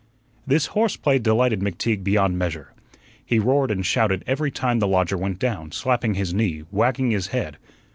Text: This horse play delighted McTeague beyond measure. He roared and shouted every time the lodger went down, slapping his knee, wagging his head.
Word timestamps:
This 0.47 0.65
horse 0.73 0.95
play 0.95 1.19
delighted 1.19 1.59
McTeague 1.59 2.03
beyond 2.03 2.35
measure. 2.35 2.73
He 3.23 3.37
roared 3.37 3.69
and 3.69 3.85
shouted 3.85 4.23
every 4.25 4.49
time 4.49 4.79
the 4.79 4.87
lodger 4.87 5.15
went 5.15 5.37
down, 5.37 5.71
slapping 5.73 6.15
his 6.15 6.33
knee, 6.33 6.63
wagging 6.71 7.11
his 7.11 7.27
head. 7.27 7.57